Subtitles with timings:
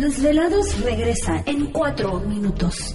[0.00, 2.94] Desvelados regresa en 4 minutos.